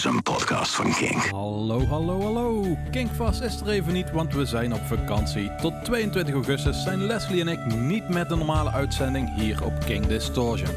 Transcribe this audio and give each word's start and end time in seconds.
is 0.00 0.06
een 0.06 0.22
podcast 0.22 0.74
van 0.74 0.92
King. 0.92 1.30
Hallo, 1.30 1.86
hallo, 1.86 2.22
hallo. 2.22 2.76
Kinkvast 2.90 3.40
is 3.40 3.60
er 3.60 3.68
even 3.68 3.92
niet, 3.92 4.10
want 4.10 4.34
we 4.34 4.44
zijn 4.44 4.74
op 4.74 4.80
vakantie. 4.86 5.54
Tot 5.54 5.84
22 5.84 6.34
augustus 6.34 6.82
zijn 6.82 7.06
Leslie 7.06 7.40
en 7.40 7.48
ik 7.48 7.74
niet 7.74 8.08
met 8.08 8.28
de 8.28 8.36
normale 8.36 8.70
uitzending 8.70 9.34
hier 9.34 9.64
op 9.64 9.72
King 9.84 10.06
Distortion. 10.06 10.70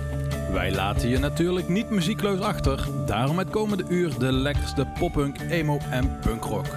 Wij 0.51 0.71
laten 0.71 1.09
je 1.09 1.19
natuurlijk 1.19 1.67
niet 1.67 1.89
muziekloos 1.89 2.39
achter. 2.39 2.87
Daarom 3.05 3.37
het 3.37 3.49
komende 3.49 3.83
uur 3.89 4.19
de 4.19 4.31
lekkerste 4.31 4.87
poppunk, 4.99 5.37
emo 5.49 5.79
en 5.89 6.19
punkrock. 6.19 6.67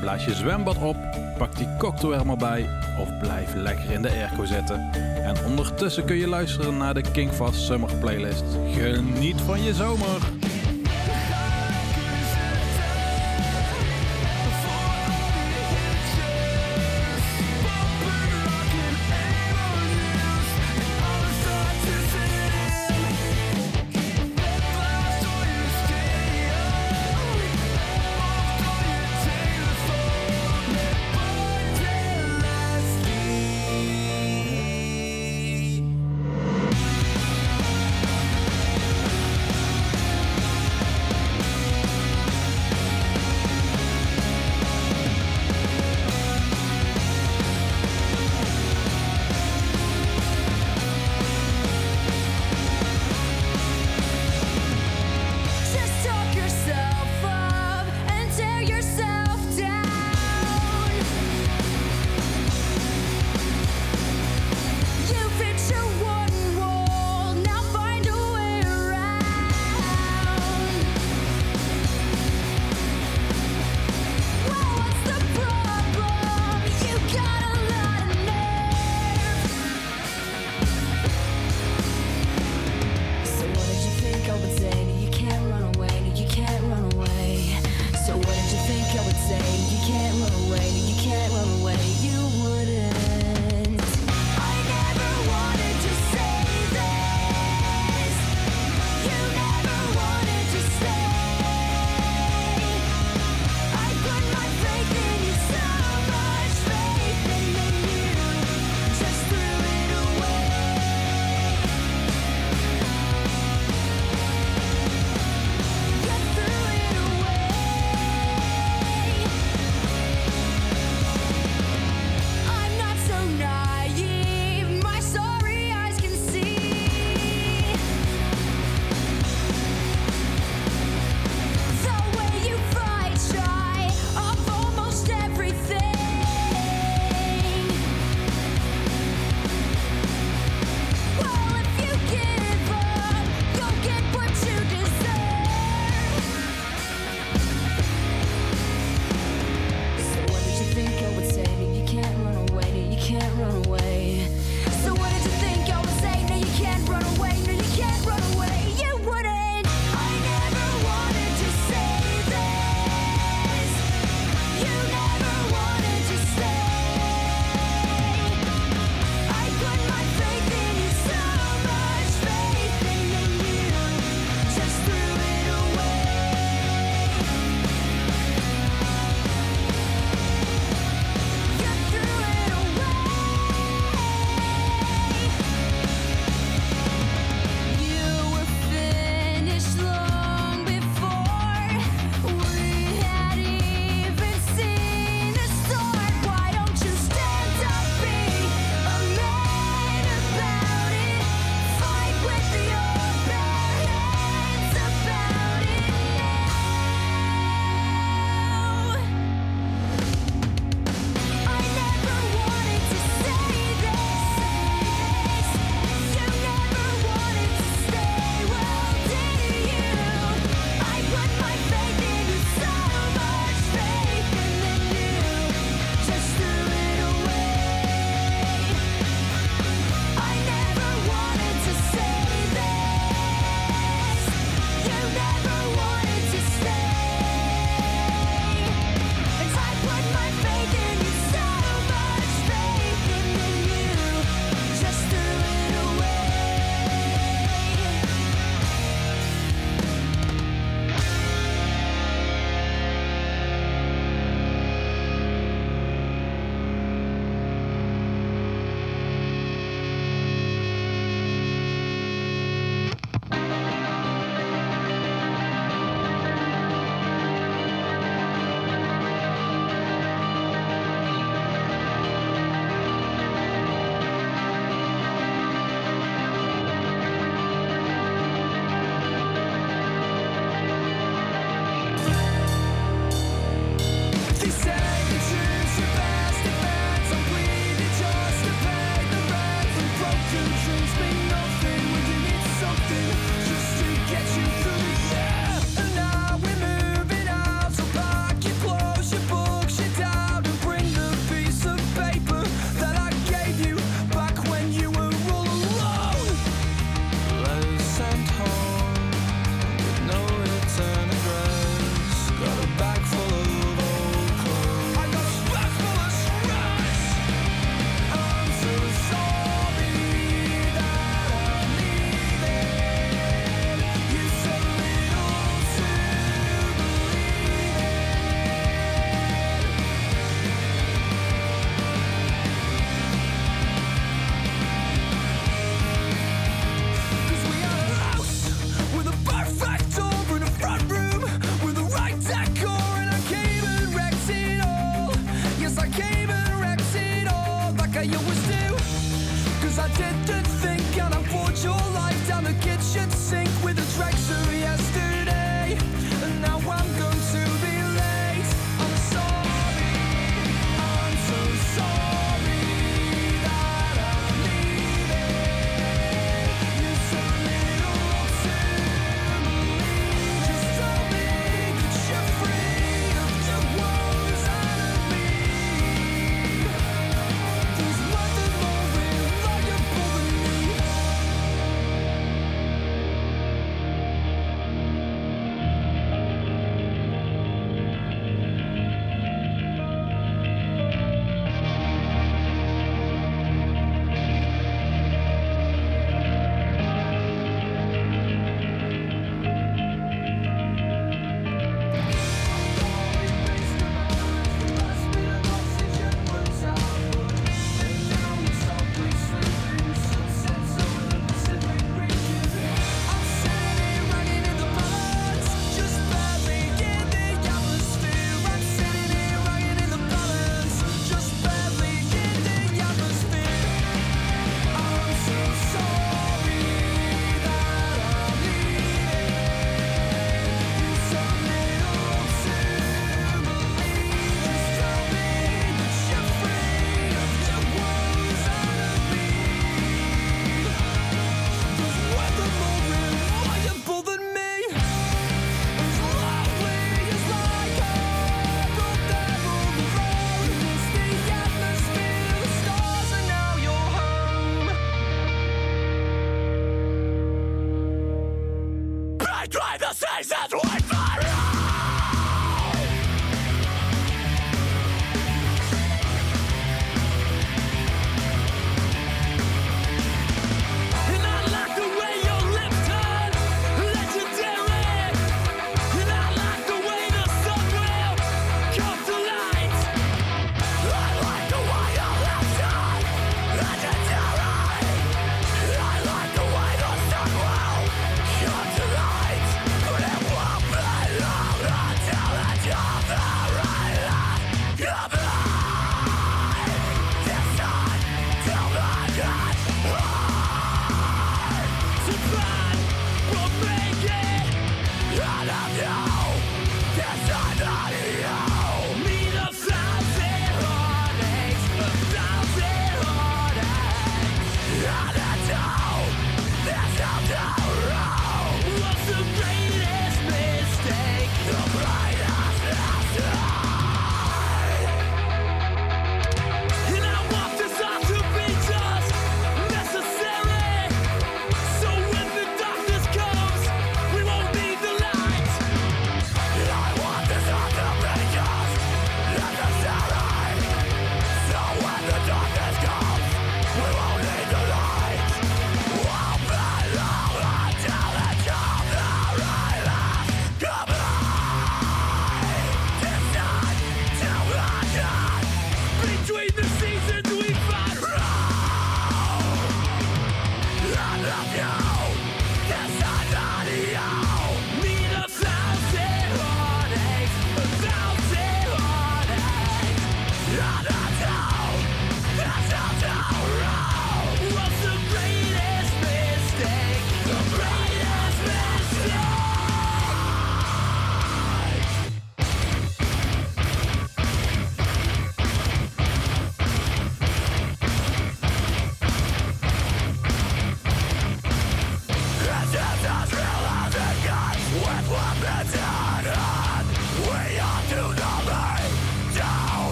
Blaas 0.00 0.24
je 0.24 0.34
zwembad 0.34 0.78
op, 0.78 0.96
pak 1.38 1.56
die 1.56 1.76
cocktail 1.78 2.14
er 2.14 2.26
maar 2.26 2.36
bij 2.36 2.68
of 2.98 3.18
blijf 3.18 3.54
lekker 3.54 3.90
in 3.90 4.02
de 4.02 4.10
airco 4.10 4.44
zitten. 4.44 4.90
En 5.24 5.44
ondertussen 5.46 6.04
kun 6.04 6.16
je 6.16 6.28
luisteren 6.28 6.76
naar 6.76 6.94
de 6.94 7.10
Kingfast 7.12 7.60
Summer 7.60 7.94
Playlist. 7.96 8.44
Geniet 8.74 9.40
van 9.40 9.62
je 9.62 9.74
zomer! 9.74 10.41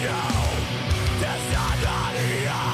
Give 0.00 0.08
and 1.20 2.48
I 2.48 2.69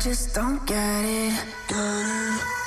just 0.00 0.34
don't 0.34 0.66
get 0.66 1.04
it. 1.04 1.44
Get 1.68 1.76
me 1.76 2.59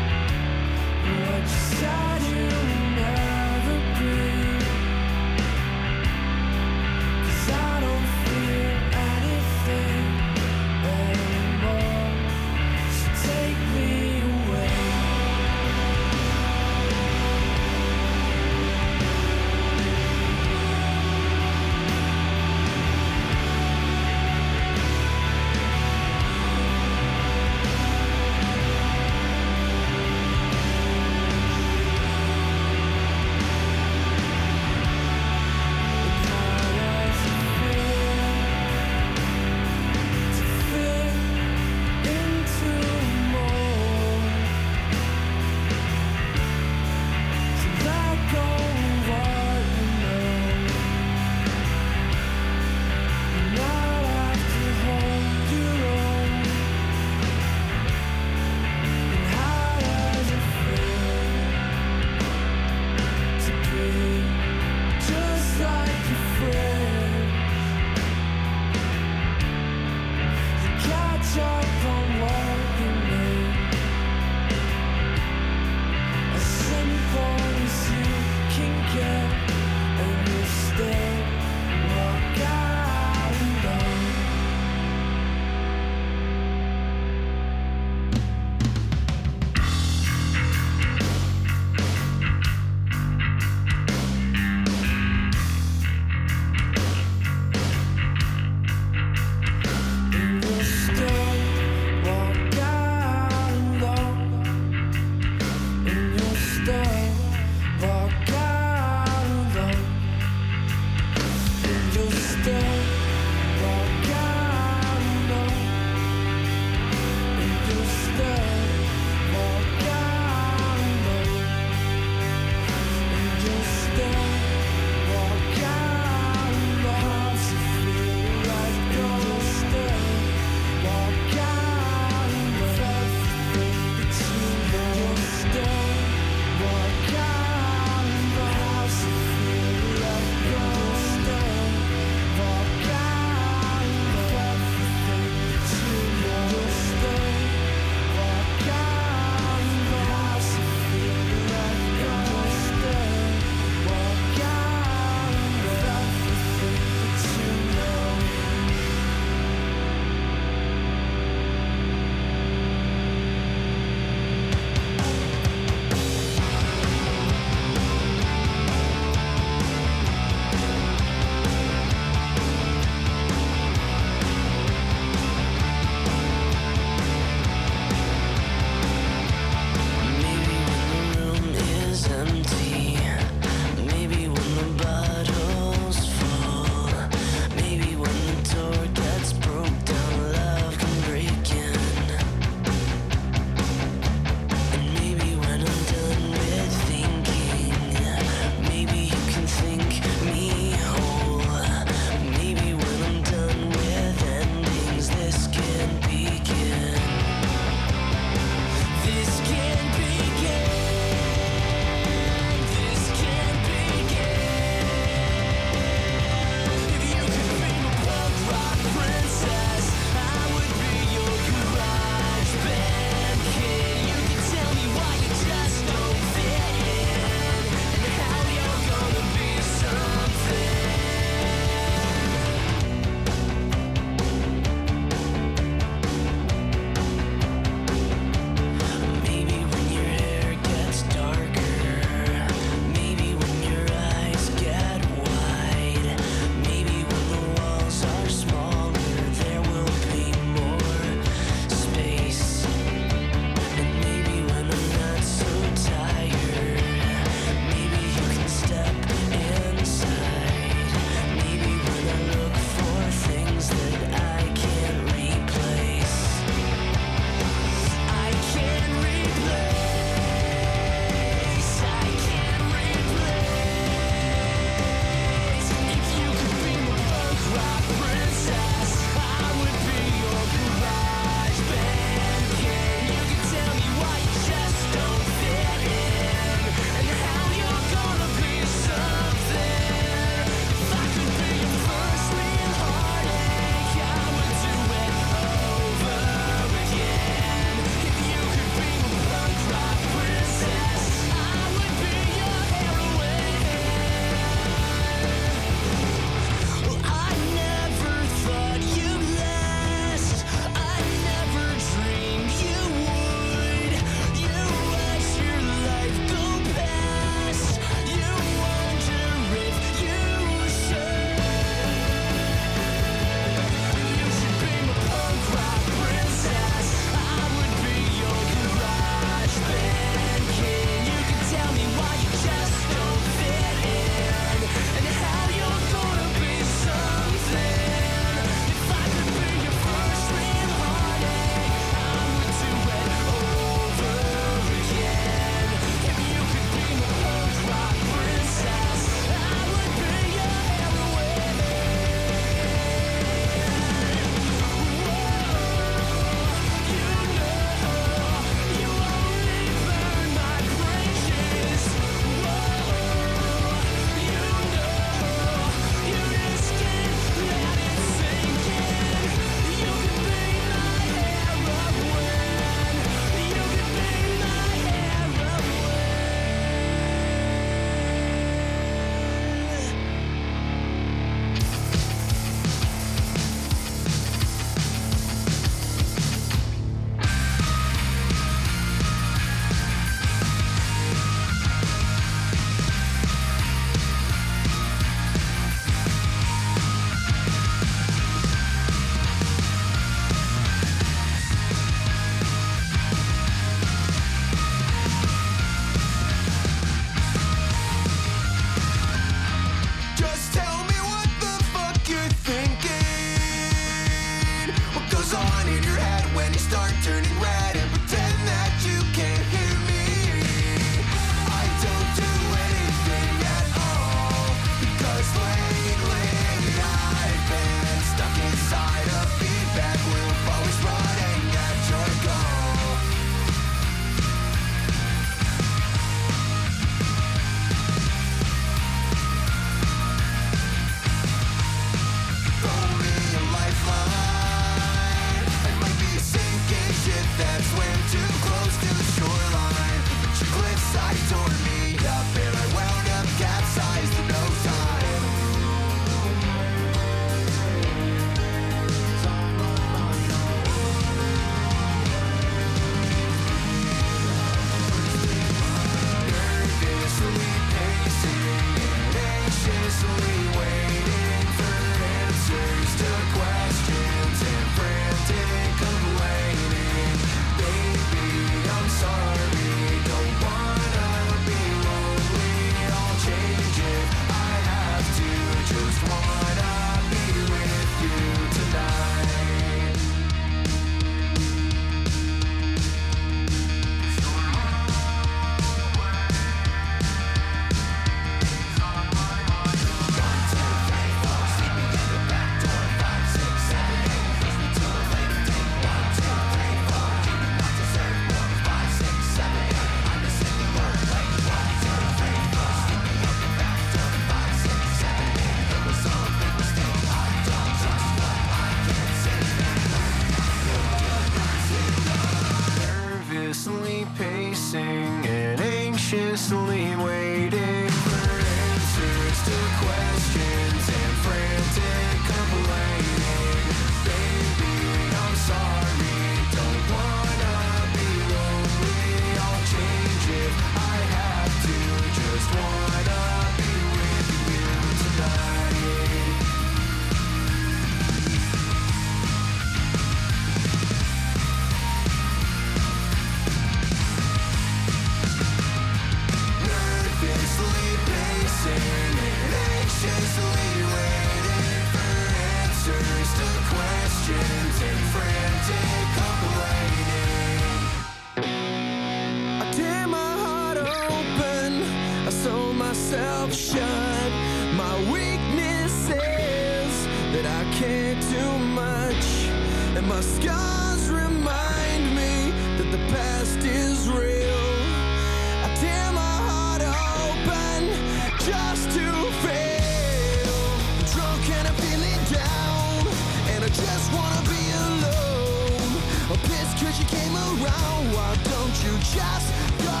around 597.50 598.02
Why 598.14 598.30
don't 598.52 598.76
you 598.84 598.94
just 599.16 599.48
go 599.82 600.00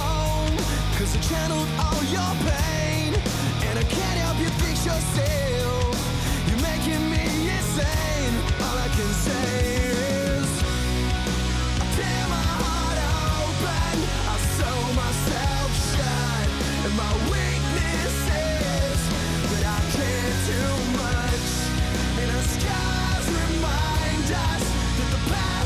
home? 0.00 0.56
Cause 0.96 1.12
I 1.16 1.20
channeled 1.28 1.68
all 1.84 2.02
your 2.16 2.32
pain 2.48 3.12
And 3.66 3.78
I 3.78 3.84
can't 3.84 4.18
help 4.24 4.38
you 4.40 4.50
fix 4.64 4.86
yourself. 4.86 5.92
You're 6.48 6.62
making 6.72 7.02
me 7.10 7.26
insane. 7.56 8.34
All 8.64 8.78
I 8.86 8.88
can 8.96 9.12
say 9.26 9.48
is 10.32 10.50
I 11.82 11.86
tear 11.96 12.22
my 12.36 12.46
heart 12.62 12.98
open. 13.36 13.96
I 14.32 14.36
sew 14.56 14.78
myself 15.02 15.68
shut 15.92 16.48
my 16.96 17.12
weakness 17.32 18.16
is 18.40 19.00
That 19.52 19.64
I 19.76 19.80
care 19.96 20.34
too 20.48 20.72
much. 21.02 21.46
And 22.20 22.28
our 22.36 22.46
scars 22.54 23.26
remind 23.42 24.26
us 24.48 24.64
That 24.98 25.08
the 25.12 25.22
past 25.32 25.65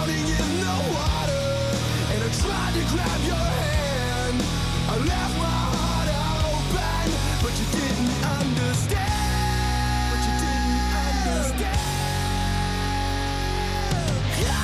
drowning 0.00 0.26
in 0.26 0.60
the 0.60 0.76
water 0.94 1.44
And 2.12 2.20
I 2.22 2.28
tried 2.40 2.72
to 2.74 2.82
grab 2.92 3.20
your 3.26 3.36
hand. 3.36 4.38
I 4.88 4.96
left 4.96 5.34
my 5.38 5.58
heart 5.74 6.08
open 6.48 7.06
But 7.42 7.52
you 7.60 7.66
didn't 7.78 8.12
understand. 8.40 9.44
But 10.10 10.20
you 10.26 10.34
didn't 10.44 10.80
understand. 11.28 11.80
Go 14.40 14.56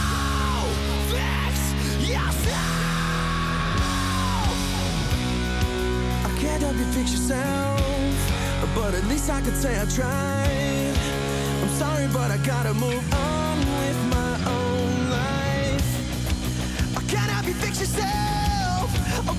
fix 1.13 1.57
yourself 2.09 2.55
I 6.25 6.31
can't 6.41 6.63
help 6.63 6.77
you 6.77 6.87
fix 6.93 7.13
yourself 7.13 8.17
But 8.75 8.95
at 8.95 9.05
least 9.05 9.31
I 9.31 9.41
can 9.41 9.55
say 9.55 9.81
I 9.81 9.85
tried. 9.85 10.97
I'm 11.63 11.69
sorry 11.71 12.09
but 12.13 12.31
I 12.31 12.39
gotta 12.39 12.75
move 12.75 13.15
on. 13.15 13.46
fix 17.61 17.81
yourself. 17.81 18.91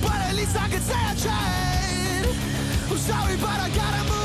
But 0.01 0.19
at 0.27 0.35
least 0.35 0.55
I 0.55 0.67
can 0.69 0.81
say 0.81 0.95
I 0.95 1.15
tried. 1.15 2.91
I'm 2.91 2.97
sorry, 2.97 3.37
but 3.37 3.59
I 3.59 3.69
gotta 3.69 4.03
move. 4.09 4.16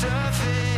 surface 0.00 0.69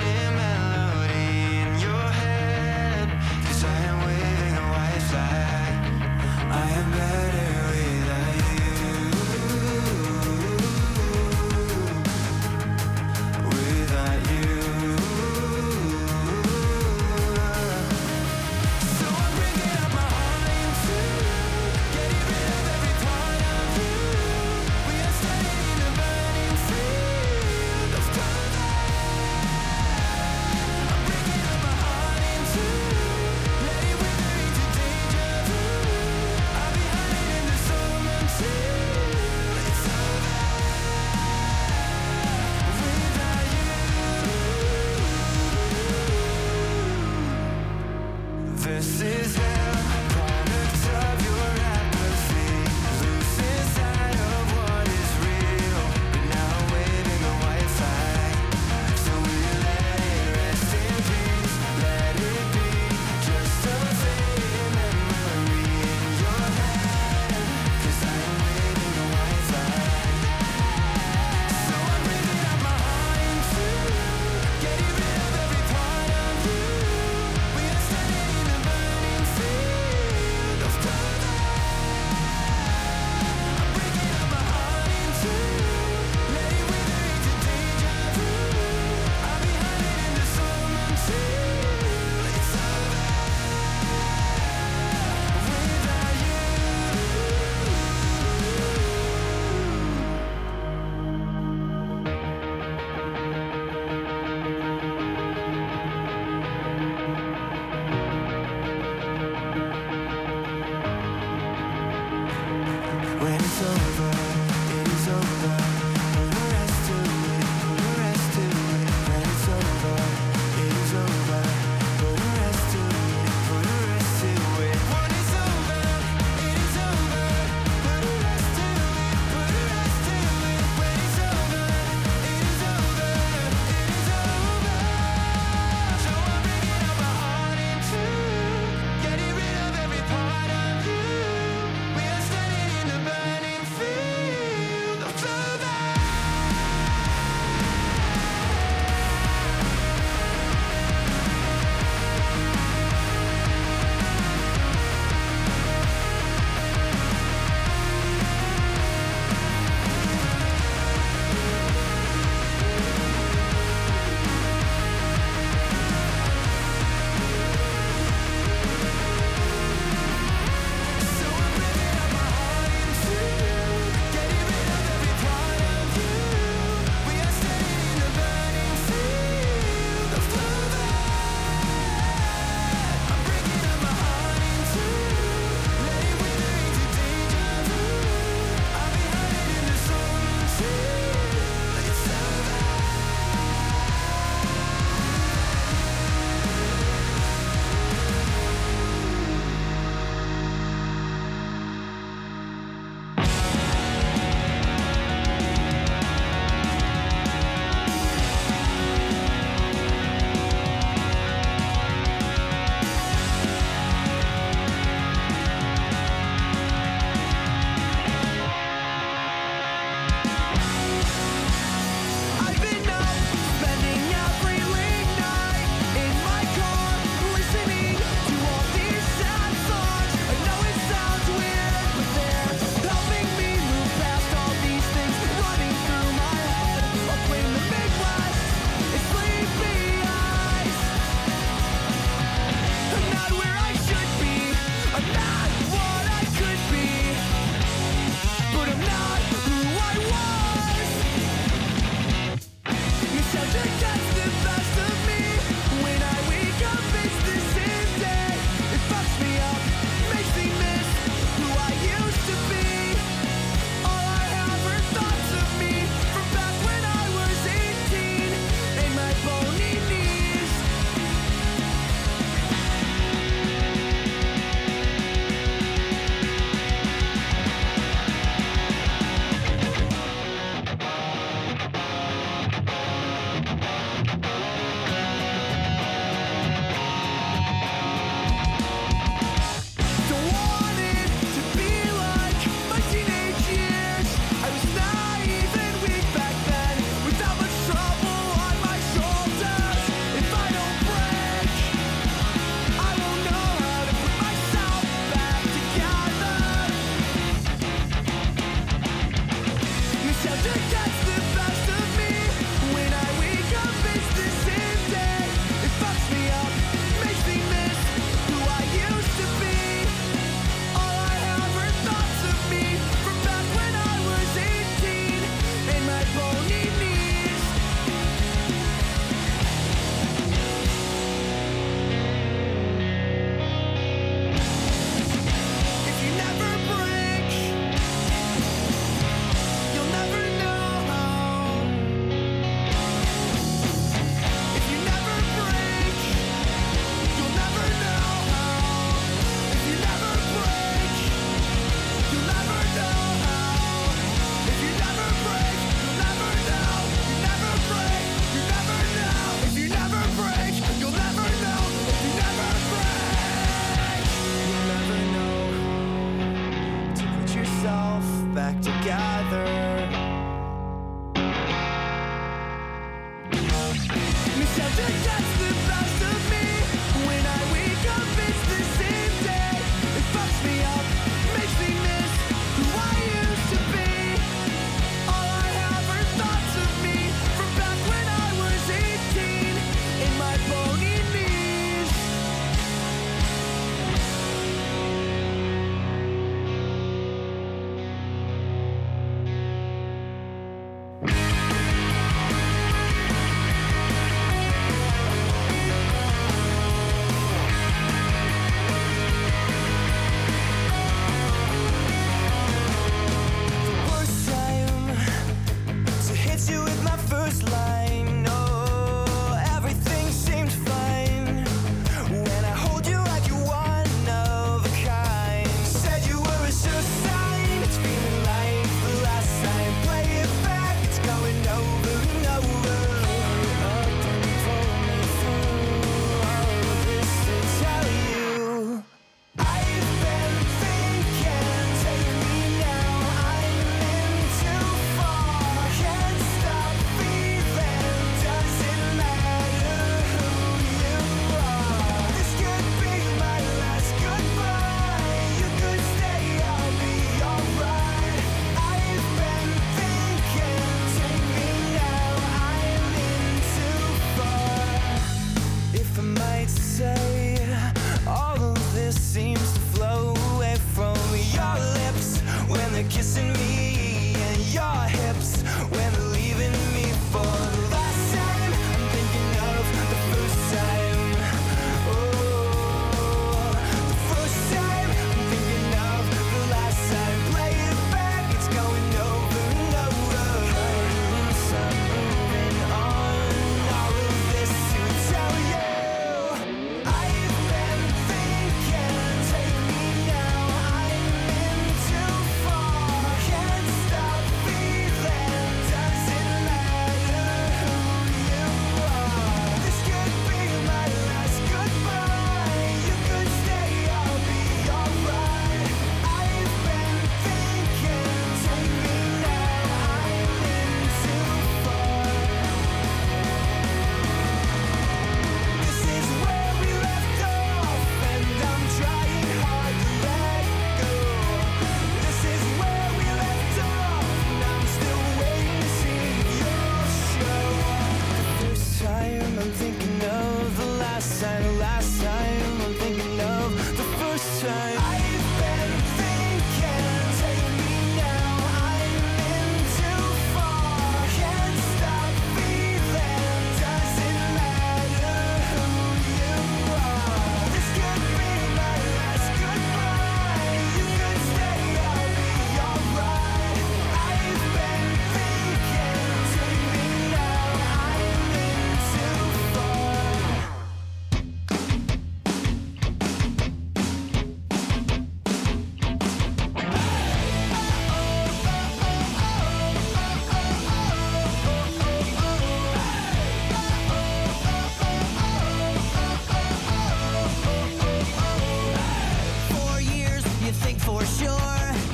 for 591.05 591.25
sure. 591.25 591.92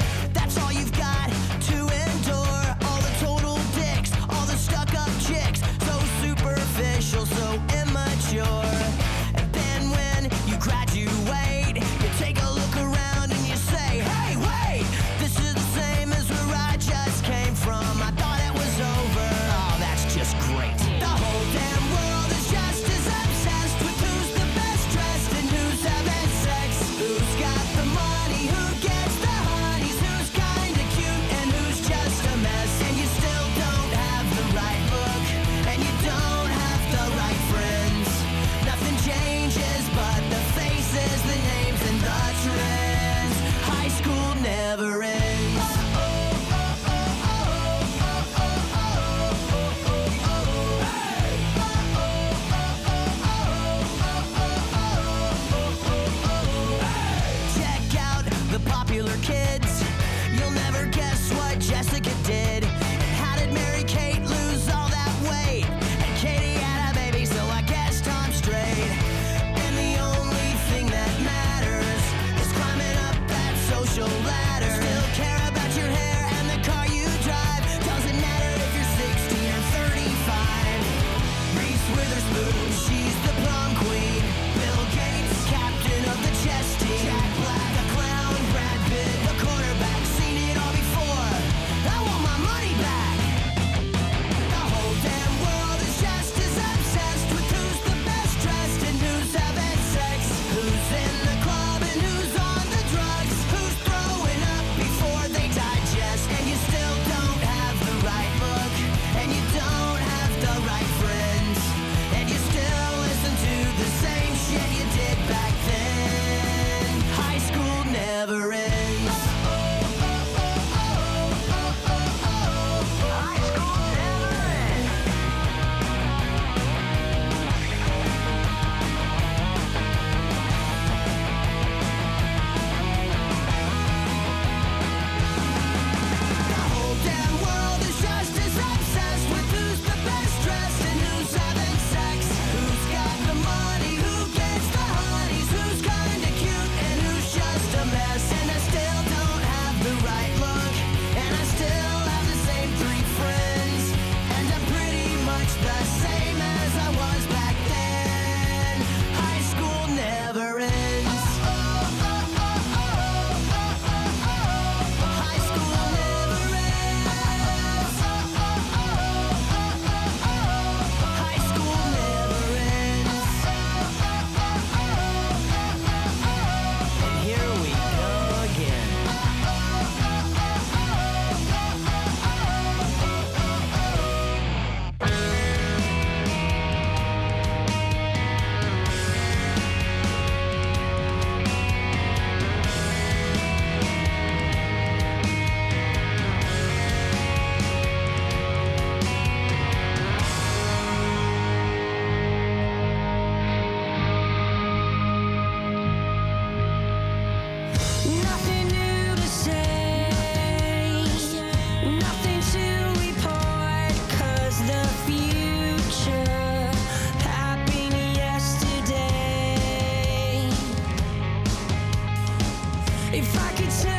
If 223.11 223.39
I 223.39 223.53
could 223.53 223.98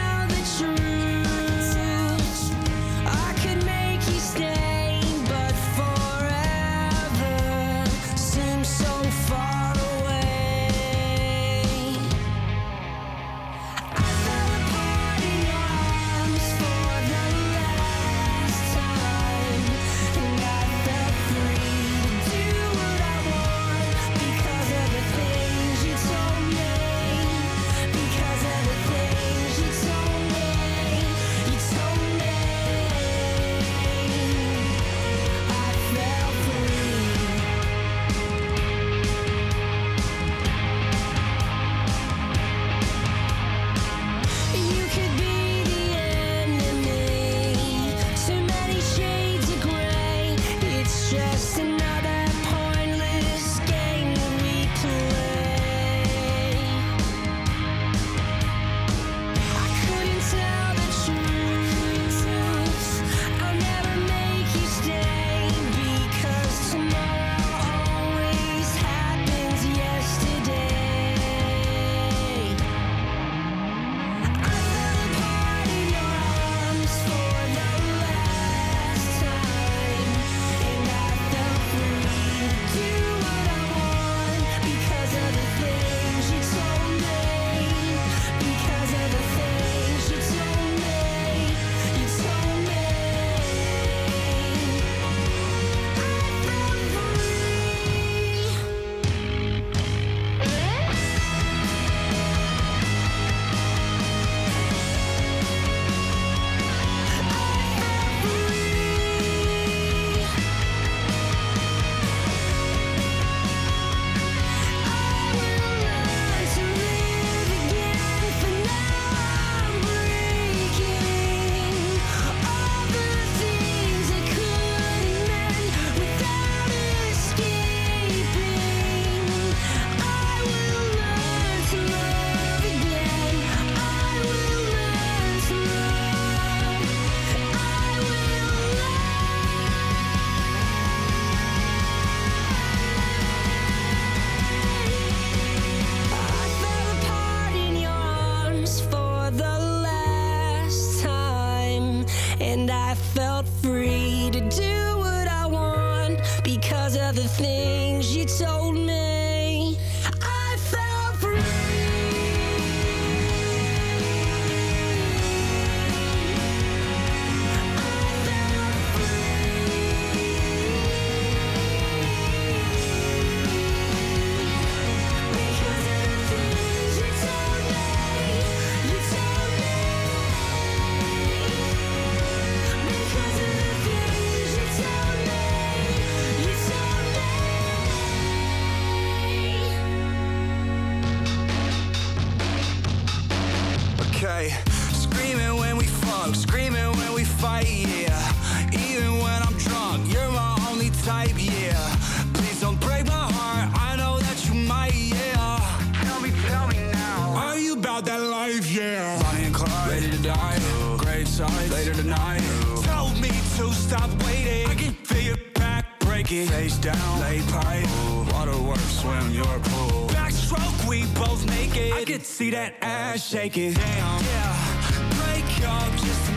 I 221.80 222.04
could 222.06 222.26
see 222.26 222.50
that 222.52 222.76
ass 222.82 223.26
shaking. 223.26 223.74
Damn, 223.74 224.24
yeah. 224.24 225.16
Break 225.18 225.68
up 225.68 225.92
just 225.94 226.29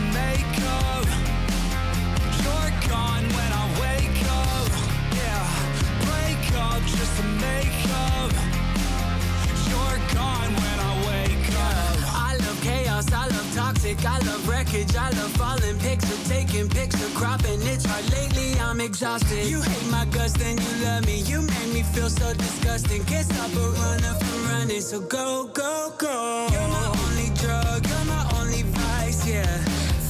toxic, 13.95 14.05
I 14.09 14.19
love 14.25 14.47
wreckage, 14.47 14.95
I 14.95 15.09
love 15.09 15.31
falling 15.31 15.77
picture, 15.79 16.17
taking 16.25 16.69
picture, 16.69 17.07
cropping. 17.15 17.61
It's 17.61 17.85
hard 17.85 18.09
lately, 18.11 18.59
I'm 18.59 18.79
exhausted. 18.81 19.45
You 19.45 19.61
hate 19.61 19.91
my 19.91 20.05
guts, 20.05 20.33
then 20.33 20.57
you 20.57 20.85
love 20.85 21.05
me. 21.05 21.19
You 21.21 21.41
make 21.41 21.73
me 21.73 21.83
feel 21.83 22.09
so 22.09 22.33
disgusting. 22.33 23.03
Can't 23.05 23.25
stop 23.25 23.51
a 23.51 23.69
runner 23.79 24.13
from 24.13 24.45
running, 24.49 24.81
so 24.81 24.99
go, 25.01 25.49
go, 25.53 25.93
go. 25.97 26.47
You're 26.51 26.67
my 26.67 26.87
only 27.05 27.29
drug, 27.35 27.85
you're 27.87 28.05
my 28.05 28.25
only 28.39 28.63
vice, 28.63 29.27
yeah. 29.27 29.57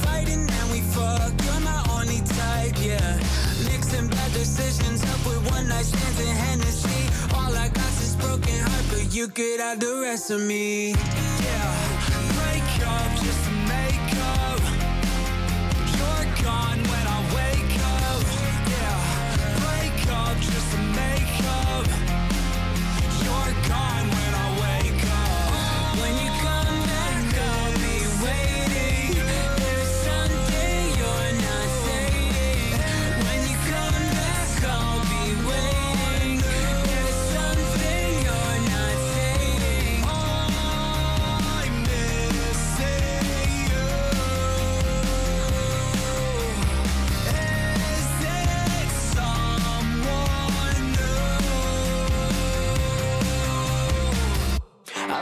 Fighting 0.02 0.48
and 0.48 0.70
we 0.70 0.80
fuck, 0.80 1.32
you're 1.44 1.60
my 1.60 1.84
only 1.90 2.20
type, 2.20 2.76
yeah. 2.80 3.18
Mixing 3.64 4.08
bad 4.08 4.32
decisions 4.32 5.02
up 5.04 5.26
with 5.26 5.50
one 5.50 5.68
night 5.68 5.84
stands 5.84 6.20
and 6.20 6.28
Hennessy. 6.28 7.34
All 7.34 7.54
I 7.54 7.68
got 7.68 7.92
is 8.02 8.16
broken 8.16 8.58
heart, 8.58 8.84
but 8.90 9.14
you 9.14 9.28
could 9.28 9.60
have 9.60 9.80
the 9.80 10.00
rest 10.02 10.30
of 10.30 10.40
me. 10.40 10.90
Yeah. 10.90 11.94
Break 12.38 12.86
up 12.86 13.23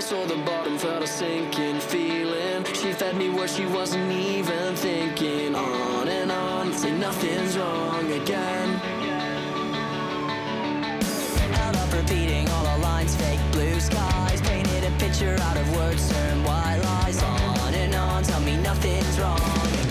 saw 0.02 0.26
the 0.26 0.36
bottom, 0.38 0.76
felt 0.78 1.02
a 1.02 1.06
sinking 1.06 1.78
feeling. 1.78 2.64
She 2.74 2.92
fed 2.92 3.16
me 3.16 3.28
where 3.30 3.46
she 3.46 3.66
wasn't 3.66 4.10
even 4.10 4.74
thinking. 4.74 5.54
On 5.54 6.08
and 6.08 6.32
on, 6.32 6.72
say 6.72 6.90
nothing's 6.90 7.56
wrong 7.56 8.10
again. 8.10 8.68
Held 11.58 11.76
up 11.76 11.92
repeating 11.92 12.48
all 12.48 12.64
the 12.64 12.78
lines, 12.82 13.14
fake 13.14 13.40
blue 13.52 13.78
skies. 13.78 14.40
Painted 14.40 14.82
a 14.84 14.90
picture 14.98 15.36
out 15.40 15.56
of 15.56 15.76
words, 15.76 16.10
turned 16.10 16.44
white 16.44 16.80
lies. 16.82 17.22
On 17.22 17.72
and 17.74 17.94
on, 17.94 18.24
tell 18.24 18.40
me 18.40 18.56
nothing's 18.56 19.20
wrong 19.20 19.81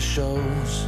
shows. 0.00 0.87